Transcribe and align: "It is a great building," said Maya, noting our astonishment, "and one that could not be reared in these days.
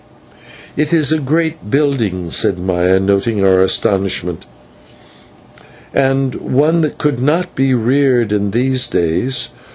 "It 0.75 0.93
is 0.93 1.11
a 1.11 1.19
great 1.19 1.69
building," 1.69 2.31
said 2.31 2.57
Maya, 2.57 2.99
noting 2.99 3.45
our 3.45 3.61
astonishment, 3.61 4.47
"and 5.93 6.33
one 6.33 6.81
that 6.81 6.97
could 6.97 7.21
not 7.21 7.53
be 7.53 7.75
reared 7.75 8.31
in 8.33 8.49
these 8.49 8.87
days. 8.87 9.49